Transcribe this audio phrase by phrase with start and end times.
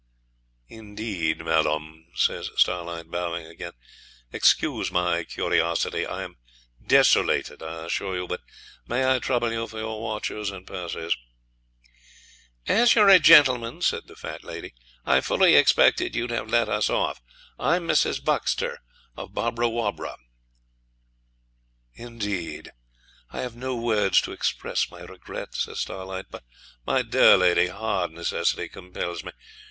[0.67, 3.73] 'Indeed, madam,' says Starlight, bowing again;
[4.33, 6.37] 'excuse my curiosity, I am
[6.83, 8.41] desolated, I assure you, but
[8.87, 11.15] may I trouble you for your watches and purses?'
[12.65, 14.73] 'As you're a gentleman,' said the fat lady,
[15.05, 17.21] 'I fully expected you'd have let us off.
[17.59, 18.23] I'm Mrs.
[18.25, 18.77] Buxter,
[19.15, 20.17] of Bobbrawobbra.'
[21.93, 22.71] 'Indeed!
[23.29, 26.43] I have no words to express my regret,' says Starlight; 'but,
[26.87, 29.31] my dear lady, hard necessity compels me.